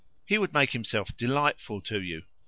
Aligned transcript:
"He 0.25 0.39
would 0.39 0.51
make 0.51 0.71
himself 0.71 1.15
delightful 1.15 1.79
to 1.81 2.01
you." 2.01 2.23